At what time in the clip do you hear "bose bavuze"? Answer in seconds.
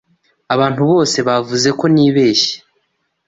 0.91-1.69